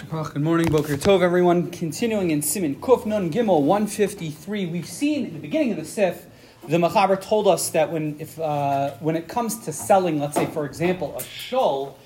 [0.00, 1.70] Good morning, Boker Tov, everyone.
[1.70, 6.26] Continuing in Siman Kuf Nun Gimel 153, we've seen in the beginning of the Sif,
[6.66, 10.46] the Machaber told us that when, if, uh, when it comes to selling, let's say,
[10.46, 11.96] for example, a shul,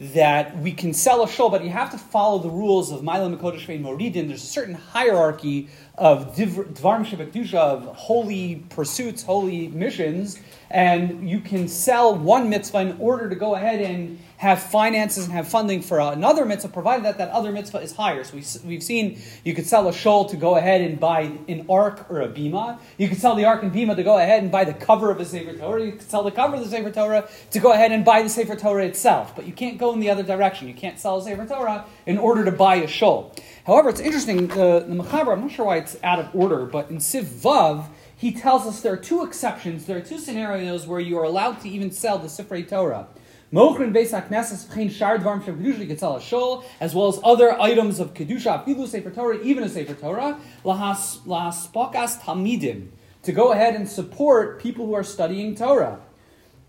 [0.00, 3.30] that we can sell a shul, but you have to follow the rules of Mila
[3.30, 4.26] Mekodesh Vein Moridin.
[4.26, 10.38] There's a certain hierarchy of Dvarim Shebekdusha, of holy pursuits, holy missions,
[10.68, 15.32] and you can sell one mitzvah in order to go ahead and have finances and
[15.32, 18.22] have funding for another mitzvah, provided that that other mitzvah is higher.
[18.22, 21.66] So we, have seen you could sell a shul to go ahead and buy an
[21.68, 22.78] ark or a bima.
[22.98, 25.20] You could sell the ark and bima to go ahead and buy the cover of
[25.20, 25.84] a Sefer Torah.
[25.84, 28.28] You could sell the cover of the Sefer Torah to go ahead and buy the
[28.28, 29.34] Sefer Torah itself.
[29.34, 30.68] But you can't go in the other direction.
[30.68, 33.34] You can't sell a Sefer Torah in order to buy a shul.
[33.66, 36.90] However, it's interesting, the, the Mechaber, I'm not sure why it's out of order, but
[36.90, 39.86] in Sif Vav, he tells us there are two exceptions.
[39.86, 43.08] There are two scenarios where you are allowed to even sell the Sifrei Torah.
[43.52, 48.12] Mochrin Beis HaKnesses V'chein Shar Dvarim Shem Kedusha, shul, as well as other items of
[48.12, 52.88] Kedusha, Afilu Sefer Torah, even a Sefer Torah, Lahas Spokas Talmidim,
[53.22, 56.00] to go ahead and support people who are studying Torah.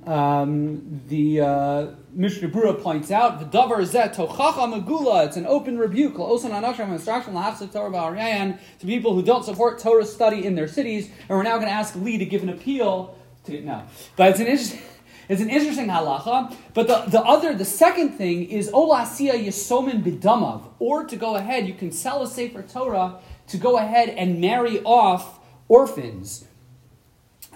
[0.05, 5.25] Um, the uh, Mishnah Berurah points out, the davar zet tochacha megula.
[5.25, 6.13] It's an open rebuke.
[6.13, 10.67] Osan anasham instruction lahafsek Torah ba'aryayan to people who don't support Torah study in their
[10.67, 11.09] cities.
[11.27, 13.83] And we're now going to ask Lee to give an appeal to no,
[14.15, 14.81] but it's an interesting.
[15.29, 20.63] It's an interesting halacha, but the, the other, the second thing is olasiya yisomin bidamav,
[20.79, 24.81] or to go ahead, you can sell a sefer Torah to go ahead and marry
[24.83, 26.45] off orphans.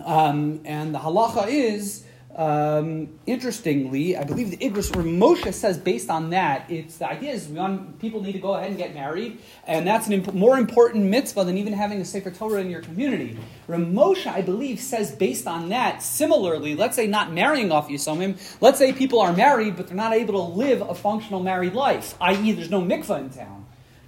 [0.04, 6.10] Um, and the halacha is um, interestingly, I believe the Igros or Moshe says based
[6.10, 9.40] on that, it's the idea is we people need to go ahead and get married,
[9.68, 12.82] and that's an imp- more important mitzvah than even having a Sefer Torah in your
[12.82, 13.38] community.
[13.68, 18.78] Ramosha, I believe, says based on that, similarly, let's say not marrying off Yisomim, let's
[18.78, 22.52] say people are married, but they're not able to live a functional married life, i.e.,
[22.54, 23.66] there's no mikvah in town.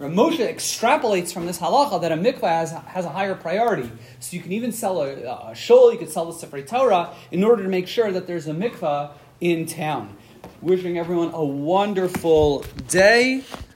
[0.10, 3.92] Moshe extrapolates from this halacha that a mikvah has, has a higher priority.
[4.20, 7.44] So you can even sell a, a shul, you could sell the Sefer Torah in
[7.44, 10.16] order to make sure that there's a mikvah in town.
[10.62, 13.44] Wishing everyone a wonderful day.